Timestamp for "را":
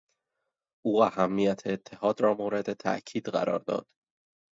2.21-2.33